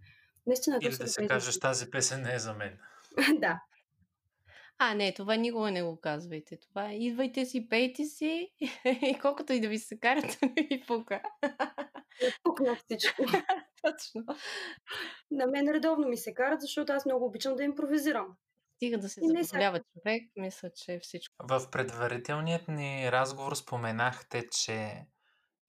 Наистина, 0.48 0.80
Или 0.82 0.98
да 0.98 1.08
се 1.08 1.28
кажеш, 1.28 1.60
тази 1.60 1.90
песен 1.90 2.22
не 2.22 2.36
е 2.36 2.40
за 2.40 2.54
мен. 2.54 2.80
да. 3.40 3.62
А, 4.82 4.96
не, 4.96 5.14
това 5.14 5.36
никога 5.36 5.72
не 5.72 5.84
го 5.84 6.00
казвайте. 6.02 6.58
Това 6.58 6.92
е, 6.92 6.96
идвайте 6.96 7.46
си, 7.46 7.70
пейте 7.70 8.06
си 8.06 8.52
и 8.86 9.18
колкото 9.22 9.54
и 9.54 9.62
да 9.62 9.68
ви 9.70 9.80
се 9.80 10.00
карат, 10.00 10.40
ви 10.70 10.84
пука. 10.88 11.22
Пукна 12.44 12.76
всичко. 12.76 13.24
Точно. 13.82 14.36
На 15.32 15.48
мен 15.48 15.70
редовно 15.70 16.08
ми 16.08 16.18
се 16.18 16.34
карат, 16.34 16.62
защото 16.62 16.94
аз 16.94 17.06
много 17.06 17.26
обичам 17.26 17.56
да 17.56 17.64
импровизирам. 17.64 18.28
Стига 18.76 18.98
да 18.98 19.10
се 19.10 19.22
забавлява 19.22 19.80
човек, 19.80 20.24
мисля, 20.36 20.70
че 20.76 20.94
е 20.94 21.00
всичко. 21.00 21.36
В 21.50 21.72
предварителният 21.72 22.68
ни 22.68 23.12
разговор 23.12 23.56
споменахте, 23.56 24.44
че 24.52 25.06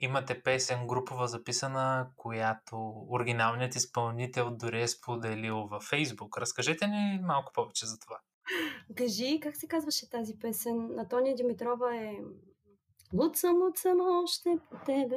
имате 0.01 0.43
песен 0.43 0.87
групова 0.87 1.29
записана, 1.29 2.07
която 2.17 3.05
оригиналният 3.11 3.75
изпълнител 3.75 4.51
дори 4.51 4.83
е 4.83 4.89
споделил 4.89 5.57
във 5.57 5.83
Фейсбук. 5.83 6.39
Разкажете 6.39 6.87
ни 6.87 7.21
малко 7.23 7.53
повече 7.55 7.87
за 7.87 7.99
това. 7.99 8.19
Кажи, 8.97 9.41
как 9.43 9.57
се 9.57 9.69
казваше 9.69 10.11
тази 10.11 10.39
песен? 10.39 10.95
На 10.95 11.09
Тония 11.09 11.37
Димитрова 11.37 11.97
е 11.97 12.15
луд 13.15 13.37
съм 13.37 13.57
още 14.25 14.59
по 14.71 14.77
тебе. 14.87 15.17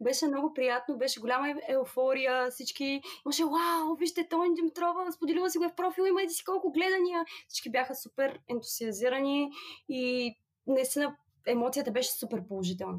Беше 0.00 0.26
много 0.26 0.54
приятно, 0.54 0.98
беше 0.98 1.20
голяма 1.20 1.54
еуфория, 1.68 2.50
всички 2.50 3.00
имаше, 3.26 3.44
вау, 3.44 3.96
вижте 3.98 4.28
Тони 4.28 4.54
Димитрова, 4.54 5.12
споделила 5.12 5.50
си 5.50 5.58
го 5.58 5.64
е 5.64 5.68
в 5.68 5.74
профил, 5.74 6.02
има 6.02 6.20
си 6.28 6.44
колко 6.44 6.72
гледания. 6.72 7.24
Всички 7.48 7.70
бяха 7.70 7.94
супер 7.94 8.38
ентусиазирани 8.50 9.50
и 9.88 10.34
наистина 10.66 11.16
емоцията 11.46 11.90
беше 11.90 12.12
супер 12.12 12.48
положителна. 12.48 12.98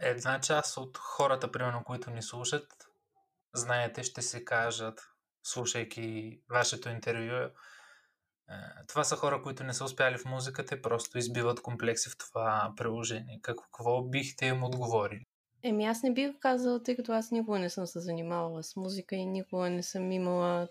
Една 0.00 0.40
част 0.40 0.76
от 0.76 0.98
хората, 0.98 1.52
примерно, 1.52 1.84
които 1.84 2.10
ни 2.10 2.22
слушат, 2.22 2.66
знаете, 3.54 4.02
ще 4.02 4.22
се 4.22 4.44
кажат, 4.44 5.00
слушайки 5.42 6.38
вашето 6.50 6.88
интервю, 6.88 7.34
е, 7.34 7.50
това 8.88 9.04
са 9.04 9.16
хора, 9.16 9.42
които 9.42 9.64
не 9.64 9.74
са 9.74 9.84
успяли 9.84 10.18
в 10.18 10.24
музиката 10.24 10.74
и 10.74 10.82
просто 10.82 11.18
избиват 11.18 11.62
комплекси 11.62 12.10
в 12.10 12.18
това 12.18 12.72
приложение. 12.76 13.40
Какво 13.42 14.02
бихте 14.02 14.46
им 14.46 14.64
отговорили? 14.64 15.26
Еми 15.62 15.86
аз 15.86 16.02
не 16.02 16.12
бих 16.12 16.38
казала, 16.40 16.82
тъй 16.82 16.96
като 16.96 17.12
аз 17.12 17.30
никога 17.30 17.58
не 17.58 17.70
съм 17.70 17.86
се 17.86 18.00
занимавала 18.00 18.62
с 18.62 18.76
музика 18.76 19.16
и 19.16 19.26
никога 19.26 19.70
не 19.70 19.82
съм 19.82 20.12
имала 20.12 20.68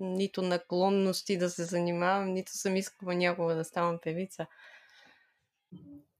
нито 0.00 0.42
наклонности 0.42 1.38
да 1.38 1.50
се 1.50 1.64
занимавам, 1.64 2.32
нито 2.32 2.52
съм 2.52 2.76
искала 2.76 3.14
някога 3.14 3.54
да 3.54 3.64
ставам 3.64 3.98
певица. 4.02 4.46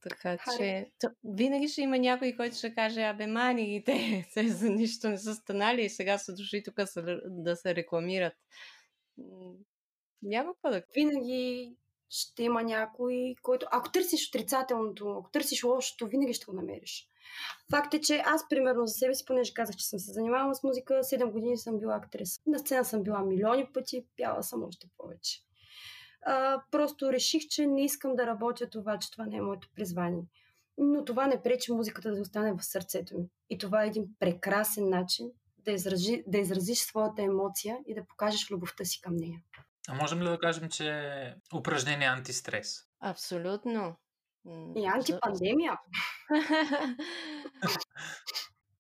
Така 0.03 0.39
че 0.57 0.91
т- 0.99 1.15
винаги 1.25 1.69
ще 1.69 1.83
има 1.83 1.99
някой, 1.99 2.33
който 2.37 2.57
ще 2.57 2.75
каже, 2.75 3.03
абе 3.03 3.27
мани 3.27 3.67
ги 3.67 3.85
те, 3.85 4.29
те 4.35 4.49
за 4.49 4.71
нищо 4.71 5.09
не 5.09 5.19
са 5.19 5.35
станали 5.35 5.83
и 5.85 5.91
сега 5.91 6.19
са 6.19 6.35
дошли 6.35 6.63
тук 6.63 6.75
да 7.27 7.57
се 7.57 7.75
рекламират. 7.75 8.35
Няма 10.23 10.53
какво 10.55 10.71
да 10.71 10.83
Винаги 10.95 11.77
ще 12.11 12.43
има 12.43 12.63
някой, 12.63 13.35
който... 13.43 13.67
Ако 13.71 13.93
търсиш 13.93 14.29
отрицателното, 14.29 15.11
ако 15.11 15.31
търсиш 15.31 15.65
лошото, 15.65 16.07
винаги 16.07 16.35
ще 16.35 16.47
го 16.47 16.53
намериш. 16.53 17.09
Факт 17.71 17.95
е, 17.95 18.01
че 18.01 18.23
аз, 18.27 18.49
примерно, 18.49 18.87
за 18.87 18.95
себе 18.95 19.15
си, 19.15 19.25
понеже 19.25 19.55
казах, 19.55 19.77
че 19.77 19.89
съм 19.89 19.99
се 19.99 20.13
занимавала 20.13 20.55
с 20.55 20.63
музика, 20.63 20.95
7 20.95 21.31
години 21.31 21.59
съм 21.59 21.79
била 21.79 21.97
актриса. 21.97 22.41
На 22.47 22.59
сцена 22.59 22.85
съм 22.85 23.03
била 23.03 23.21
милиони 23.25 23.67
пъти, 23.75 24.05
пяла 24.17 24.43
съм 24.43 24.65
още 24.65 24.87
повече. 24.97 25.48
А, 26.31 26.63
просто 26.71 27.13
реших, 27.13 27.43
че 27.49 27.67
не 27.67 27.85
искам 27.85 28.17
да 28.17 28.27
работя 28.27 28.71
това, 28.71 28.99
че 28.99 29.11
това 29.11 29.27
не 29.27 29.37
е 29.37 29.41
моето 29.41 29.69
призвание. 29.75 30.23
Но 30.79 31.05
това 31.05 31.27
не 31.27 31.43
пречи 31.43 31.73
музиката 31.73 32.15
да 32.15 32.21
остане 32.21 32.53
в 32.53 32.65
сърцето 32.65 33.19
ми. 33.19 33.25
И 33.51 33.59
това 33.59 33.85
е 33.85 33.87
един 33.87 34.07
прекрасен 34.21 34.89
начин 34.89 35.31
да, 35.59 35.73
изрази, 35.73 36.25
да 36.27 36.39
изразиш 36.39 36.79
своята 36.79 37.23
емоция 37.23 37.79
и 37.87 37.95
да 37.95 38.05
покажеш 38.05 38.51
любовта 38.51 38.85
си 38.85 39.01
към 39.01 39.17
нея. 39.17 39.43
А 39.89 39.95
можем 39.95 40.23
ли 40.23 40.25
да 40.29 40.39
кажем, 40.39 40.69
че 40.69 40.91
е 40.91 41.35
упражнение 41.55 42.09
антистрес? 42.09 42.85
Абсолютно. 43.01 43.97
И 44.77 44.81
за- 44.81 45.19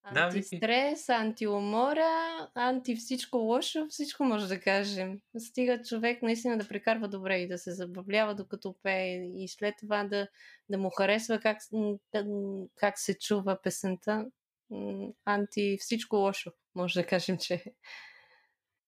антипандемия. 0.08 0.30
Да. 0.30 0.36
Антистрес, 0.36 1.08
антиумора, 1.08 2.48
анти 2.54 2.96
всичко 2.96 3.36
лошо, 3.36 3.86
всичко 3.90 4.24
може 4.24 4.48
да 4.48 4.60
кажем. 4.60 5.20
Стига 5.38 5.82
човек 5.82 6.22
наистина 6.22 6.58
да 6.58 6.68
прекарва 6.68 7.08
добре 7.08 7.36
и 7.38 7.48
да 7.48 7.58
се 7.58 7.72
забавлява 7.72 8.34
докато 8.34 8.74
пее 8.82 9.14
и 9.36 9.48
след 9.48 9.74
това 9.80 10.04
да, 10.04 10.28
да 10.68 10.78
му 10.78 10.90
харесва 10.90 11.40
как, 11.40 11.58
да- 12.14 12.26
как 12.76 12.98
се 12.98 13.18
чува 13.18 13.62
песента. 13.62 14.26
Анти 15.24 15.76
всичко 15.80 16.16
лошо, 16.16 16.52
може 16.74 17.00
да 17.00 17.06
кажем, 17.06 17.38
че 17.38 17.54
е. 17.54 17.64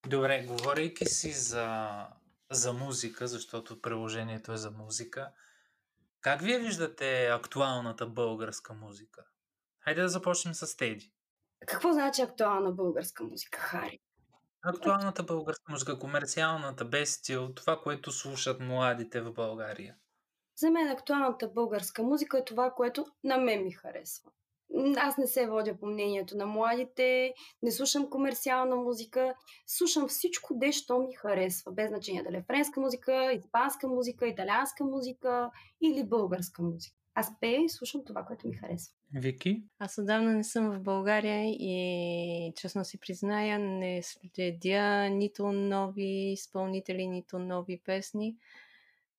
Добре, 0.09 0.45
говорейки 0.47 1.05
си 1.05 1.33
за, 1.33 2.07
за 2.51 2.73
музика, 2.73 3.27
защото 3.27 3.81
приложението 3.81 4.53
е 4.53 4.57
за 4.57 4.71
музика, 4.71 5.33
как 6.21 6.41
вие 6.41 6.59
виждате 6.59 7.27
актуалната 7.27 8.07
българска 8.07 8.75
музика? 8.75 9.25
Хайде 9.90 10.03
да 10.03 10.09
започнем 10.09 10.55
с 10.55 10.76
Теди. 10.76 11.12
Какво 11.66 11.92
значи 11.92 12.22
актуална 12.22 12.72
българска 12.72 13.24
музика, 13.24 13.59
Хари? 13.59 13.98
Актуалната 14.62 15.22
българска 15.22 15.72
музика, 15.72 15.98
комерциалната, 15.98 16.85
без 16.85 17.14
стил, 17.14 17.55
това, 17.55 17.81
което 17.81 18.12
слушат 18.12 18.61
младите 18.61 19.20
в 19.20 19.33
България. 19.33 19.96
За 20.57 20.70
мен 20.70 20.88
актуалната 20.88 21.48
българска 21.48 22.03
музика 22.03 22.38
е 22.38 22.44
това, 22.44 22.70
което 22.70 23.07
на 23.24 23.38
мен 23.38 23.64
ми 23.64 23.70
харесва. 23.70 24.31
Аз 24.96 25.16
не 25.16 25.26
се 25.26 25.46
водя 25.46 25.79
по 25.81 25.87
мнението 25.87 26.37
на 26.37 26.46
младите, 26.46 27.35
не 27.62 27.70
слушам 27.70 28.11
комерциална 28.11 28.76
музика, 28.76 29.35
слушам 29.66 30.09
всичко, 30.09 30.55
дещо 30.57 30.98
ми 30.98 31.14
харесва, 31.14 31.72
без 31.72 31.88
значение 31.88 32.22
дали 32.22 32.37
е 32.37 32.44
френска 32.46 32.81
музика, 32.81 33.33
испанска 33.33 33.88
музика, 33.88 34.26
италианска 34.26 34.85
музика 34.85 35.50
или 35.83 36.05
българска 36.05 36.62
музика. 36.62 36.96
Аз 37.14 37.40
пея 37.40 37.64
и 37.64 37.68
слушам 37.68 38.05
това, 38.07 38.24
което 38.24 38.48
ми 38.48 38.55
харесва. 38.55 39.00
Вики? 39.14 39.62
Аз 39.79 39.99
отдавна 39.99 40.33
не 40.33 40.44
съм 40.44 40.70
в 40.73 40.81
България 40.83 41.44
и 41.49 42.53
честно 42.57 42.85
си 42.85 43.01
призная, 43.01 43.59
не 43.59 44.03
следя 44.03 45.09
нито 45.11 45.53
нови 45.53 46.33
изпълнители, 46.33 47.07
нито 47.07 47.38
нови 47.38 47.83
песни. 47.85 48.37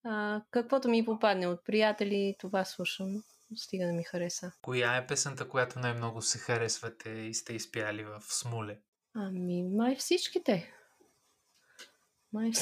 А, 0.03 0.41
каквото 0.51 0.89
ми 0.89 1.05
попадне 1.05 1.47
от 1.47 1.65
приятели, 1.65 2.35
това 2.39 2.65
слушам. 2.65 3.23
Стига 3.55 3.85
да 3.85 3.93
ми 3.93 4.03
хареса. 4.03 4.51
Коя 4.61 4.95
е 4.95 5.07
песента, 5.07 5.49
която 5.49 5.79
най-много 5.79 6.21
се 6.21 6.37
харесвате 6.37 7.09
и 7.09 7.33
сте 7.33 7.53
изпяли 7.53 8.03
в 8.03 8.21
Смуле? 8.21 8.79
Ами, 9.13 9.63
май 9.63 9.95
всичките. 9.95 10.73
Май 12.33 12.51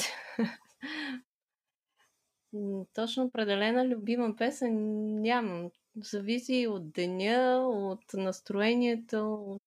Точно 2.94 3.24
определена 3.24 3.88
любима 3.88 4.36
песен 4.36 4.74
нямам. 5.20 5.70
Зависи 5.96 6.66
от 6.66 6.92
деня, 6.92 7.68
от 7.68 8.14
настроението, 8.14 9.34
от... 9.34 9.62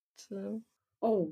О, 1.01 1.27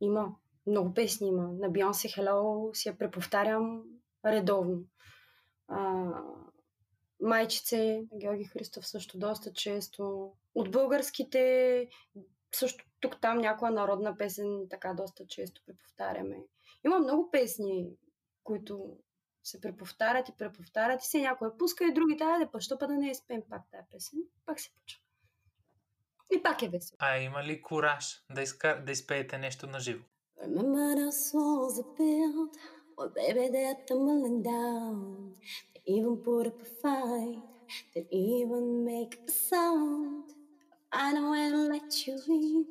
има. 0.00 0.34
Много 0.66 0.94
песни 0.94 1.28
има. 1.28 1.52
На 1.52 1.70
Бейонсе 1.70 2.08
Hello 2.08 2.72
си 2.74 2.88
я 2.88 2.98
преповтарям 2.98 3.82
редовно. 4.24 4.84
А, 5.68 6.10
Майчице, 7.20 8.04
Георги 8.20 8.44
Христов 8.44 8.86
също 8.86 9.18
доста 9.18 9.52
често. 9.52 10.32
От 10.54 10.70
българските 10.70 11.88
също 12.54 12.84
тук 13.00 13.20
там 13.20 13.38
някоя 13.38 13.72
народна 13.72 14.16
песен 14.16 14.66
така 14.70 14.94
доста 14.94 15.26
често 15.26 15.62
преповтаряме. 15.66 16.36
Има 16.84 16.98
много 16.98 17.30
песни, 17.30 17.90
които 18.44 18.96
се 19.44 19.60
преповтарят 19.60 20.28
и 20.28 20.32
преповтарят 20.32 21.02
и 21.02 21.06
се 21.06 21.20
някой 21.20 21.56
пуска 21.58 21.84
и 21.84 21.92
другите, 21.92 22.24
айде 22.24 22.46
па, 22.52 22.60
що 22.60 22.78
па 22.78 22.86
да 22.86 22.94
не 22.94 23.08
я 23.08 23.14
спеем 23.14 23.42
пак 23.50 23.62
тази 23.70 23.84
песен. 23.90 24.18
Пак 24.46 24.60
се 24.60 24.70
почва. 24.70 25.00
И 26.34 26.42
пак 26.42 26.62
е 26.62 26.68
весело. 26.68 26.96
А 26.98 27.18
има 27.18 27.44
ли 27.44 27.62
кураж 27.62 28.24
да, 28.30 28.42
изка... 28.42 28.82
да 28.86 28.92
изпеете 28.92 29.38
нещо 29.38 29.66
на 29.66 29.80
живо? 29.80 30.04
Remember 30.42 30.96
those 31.00 31.32
walls 31.34 31.76
I 31.82 31.84
built? 31.98 32.52
Well, 32.96 33.10
baby, 33.14 33.48
they're 33.54 33.78
tumbling 33.86 34.42
down. 34.42 35.34
They 35.72 35.82
even 35.94 36.16
put 36.24 36.46
up 36.50 36.60
a 36.60 36.70
fight. 36.82 37.42
They 37.94 38.06
even 38.10 38.84
make 38.84 39.12
a 39.28 39.30
sound. 39.30 40.24
I 40.92 41.12
know 41.14 41.32
I 41.32 41.48
let 41.72 42.06
you 42.06 42.16
in, 42.28 42.66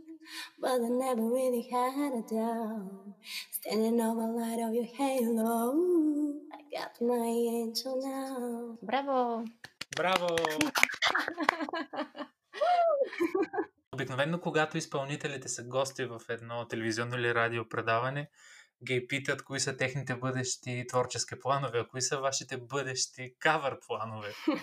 but 0.59 0.79
I 0.81 0.89
never 0.89 1.23
really 1.39 1.63
had 1.71 2.13
a 2.21 2.21
doubt. 2.21 3.15
Standing 3.51 3.99
over 4.01 4.27
light 4.27 4.59
of 4.59 4.75
your 4.75 4.89
halo, 4.99 5.57
got 6.71 7.01
my 7.01 7.29
angel 7.59 7.95
now. 7.97 8.77
Браво! 8.81 9.45
Браво! 9.95 10.27
Обикновено, 13.93 14.41
когато 14.41 14.77
изпълнителите 14.77 15.47
са 15.47 15.63
гости 15.63 16.05
в 16.05 16.21
едно 16.29 16.67
телевизионно 16.67 17.15
или 17.15 17.35
радио 17.35 17.69
предаване, 17.69 18.29
ги 18.83 19.07
питат 19.07 19.43
кои 19.43 19.59
са 19.59 19.77
техните 19.77 20.15
бъдещи 20.15 20.85
творчески 20.89 21.39
планове, 21.39 21.79
а 21.79 21.87
кои 21.87 22.01
са 22.01 22.19
вашите 22.19 22.57
бъдещи 22.57 23.35
кавър 23.39 23.79
планове. 23.87 24.33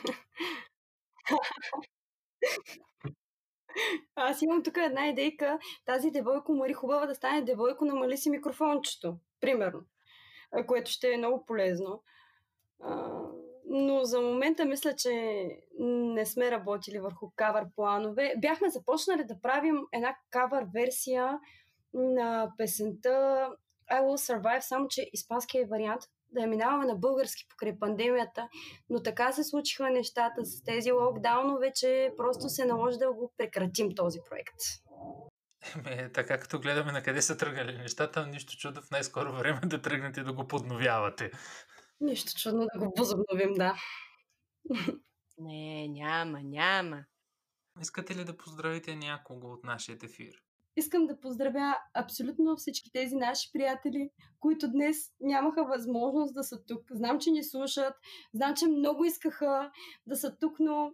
Аз 4.15 4.43
имам 4.43 4.63
тук 4.63 4.77
една 4.77 5.09
идейка. 5.09 5.59
Тази 5.85 6.11
девойко 6.11 6.55
Мари 6.55 6.73
хубава 6.73 7.07
да 7.07 7.15
стане 7.15 7.43
девойко, 7.43 7.85
намали 7.85 8.17
си 8.17 8.31
микрофончето. 8.31 9.19
Примерно. 9.41 9.81
Което 10.67 10.91
ще 10.91 11.13
е 11.13 11.17
много 11.17 11.47
полезно. 11.47 12.03
Но 13.71 14.05
за 14.05 14.21
момента 14.21 14.65
мисля, 14.65 14.95
че 14.97 15.45
не 15.79 16.27
сме 16.27 16.51
работили 16.51 16.99
върху 16.99 17.31
кавър 17.37 17.65
планове. 17.77 18.35
Бяхме 18.39 18.71
започнали 18.71 19.25
да 19.25 19.41
правим 19.41 19.77
една 19.93 20.17
кавър 20.31 20.67
версия 20.75 21.39
на 21.95 22.53
песента 22.59 23.49
I 23.93 24.03
Will 24.03 24.35
Survive, 24.35 24.61
само 24.61 24.89
че 24.89 25.11
испанският 25.13 25.71
вариант 25.71 26.03
да 26.33 26.41
я 26.41 26.47
минаваме 26.47 26.87
на 26.87 26.95
български 26.95 27.47
покрай 27.49 27.79
пандемията, 27.79 28.49
но 28.91 29.03
така 29.03 29.33
се 29.33 29.45
случиха 29.45 29.91
нещата 29.91 30.45
с 30.45 30.65
тези 30.65 30.93
локдаунове, 30.93 31.73
че 31.75 32.13
просто 32.17 32.49
се 32.49 32.65
наложи 32.65 32.99
да 32.99 33.13
го 33.13 33.33
прекратим 33.37 33.95
този 33.95 34.19
проект. 34.31 34.57
Еми, 35.75 36.13
така 36.13 36.39
като 36.39 36.61
гледаме 36.61 36.93
на 36.93 37.03
къде 37.03 37.23
са 37.23 37.37
тръгнали 37.37 37.79
нещата, 37.79 38.27
нищо 38.27 38.57
чудо 38.57 38.83
в 38.83 38.91
най-скоро 38.91 39.33
време 39.33 39.61
да 39.61 39.83
тръгнете 39.83 40.23
да 40.23 40.33
го 40.33 40.49
подновявате. 40.49 41.31
Нищо 42.01 42.33
чудно 42.41 42.67
да 42.75 42.87
го 42.87 42.93
възобновим, 42.99 43.55
да. 43.55 43.77
Не, 45.39 45.89
няма, 45.89 46.41
няма. 46.43 47.05
Искате 47.81 48.17
ли 48.17 48.25
да 48.25 48.37
поздравите 48.37 48.97
някого 48.97 49.53
от 49.53 49.65
нашия 49.65 49.99
ефир? 50.03 50.43
Искам 50.77 51.07
да 51.07 51.21
поздравя 51.21 51.79
абсолютно 51.95 52.57
всички 52.57 52.93
тези 52.93 53.15
наши 53.15 53.53
приятели, 53.53 54.11
които 54.41 54.71
днес 54.71 54.97
нямаха 55.21 55.65
възможност 55.65 56.35
да 56.35 56.43
са 56.43 56.65
тук. 56.67 56.83
Знам, 56.91 57.19
че 57.19 57.31
ни 57.31 57.45
слушат, 57.45 57.95
знам, 58.35 58.55
че 58.57 58.67
много 58.67 59.05
искаха 59.05 59.71
да 60.07 60.17
са 60.17 60.37
тук, 60.41 60.57
но 60.61 60.93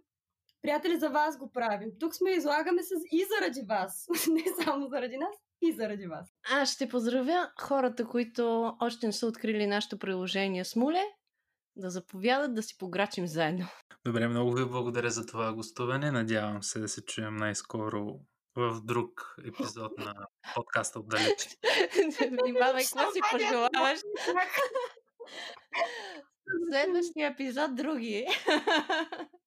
приятели, 0.65 0.99
за 0.99 1.09
вас 1.09 1.37
го 1.37 1.51
правим. 1.51 1.89
Тук 1.99 2.15
сме 2.15 2.31
излагаме 2.31 2.83
с 2.83 2.89
и 3.11 3.25
заради 3.35 3.61
вас. 3.69 4.07
Не 4.27 4.63
само 4.63 4.87
заради 4.87 5.17
нас, 5.17 5.35
и 5.61 5.71
заради 5.71 6.07
вас. 6.07 6.29
Аз 6.51 6.73
ще 6.73 6.89
поздравя 6.89 7.51
хората, 7.61 8.05
които 8.05 8.73
още 8.81 9.05
не 9.07 9.13
са 9.13 9.27
открили 9.27 9.67
нашето 9.67 9.99
приложение 9.99 10.65
Смуле, 10.65 11.03
да 11.75 11.89
заповядат 11.89 12.55
да 12.55 12.63
си 12.63 12.77
пограчим 12.77 13.27
заедно. 13.27 13.67
Добре, 14.05 14.27
много 14.27 14.53
ви 14.53 14.65
благодаря 14.65 15.09
за 15.09 15.25
това 15.25 15.53
гостуване. 15.53 16.11
Надявам 16.11 16.63
се 16.63 16.79
да 16.79 16.87
се 16.87 17.05
чуем 17.05 17.35
най-скоро 17.35 18.19
в 18.55 18.81
друг 18.83 19.35
епизод 19.47 19.97
на 19.97 20.13
подкаста 20.55 20.99
отдалече. 20.99 21.49
Внимавай, 22.41 22.83
какво 22.83 23.11
си 23.11 23.19
пожелаваш? 23.31 23.99
Следващия 26.69 27.29
епизод 27.29 27.75
други. 27.75 28.25